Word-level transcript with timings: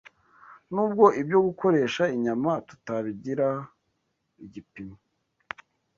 Nubwo 0.73 1.05
ibyo 1.21 1.39
gukoresha 1.47 2.03
inyama 2.15 2.51
tutabigira 2.67 3.49
igipimo 4.45 4.95